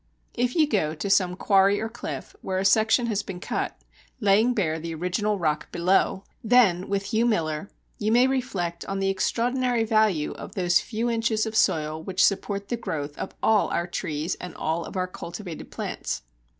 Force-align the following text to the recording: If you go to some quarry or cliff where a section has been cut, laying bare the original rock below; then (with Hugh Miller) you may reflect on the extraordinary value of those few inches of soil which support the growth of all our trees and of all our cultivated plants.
If 0.33 0.55
you 0.55 0.65
go 0.67 0.95
to 0.95 1.09
some 1.11 1.35
quarry 1.35 1.79
or 1.79 1.87
cliff 1.87 2.35
where 2.41 2.57
a 2.57 2.65
section 2.65 3.05
has 3.05 3.21
been 3.21 3.39
cut, 3.39 3.77
laying 4.19 4.55
bare 4.55 4.79
the 4.79 4.95
original 4.95 5.37
rock 5.37 5.71
below; 5.71 6.23
then 6.43 6.89
(with 6.89 7.13
Hugh 7.13 7.27
Miller) 7.27 7.69
you 7.99 8.11
may 8.11 8.25
reflect 8.25 8.83
on 8.85 8.97
the 8.97 9.09
extraordinary 9.11 9.83
value 9.83 10.31
of 10.31 10.55
those 10.55 10.79
few 10.79 11.07
inches 11.07 11.45
of 11.45 11.55
soil 11.55 12.01
which 12.01 12.25
support 12.25 12.69
the 12.69 12.77
growth 12.77 13.15
of 13.19 13.35
all 13.43 13.69
our 13.69 13.85
trees 13.85 14.33
and 14.41 14.55
of 14.55 14.59
all 14.59 14.91
our 14.97 15.05
cultivated 15.05 15.69
plants. 15.69 16.23